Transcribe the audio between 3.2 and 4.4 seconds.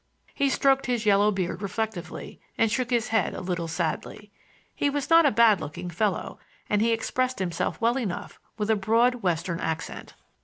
a little sadly.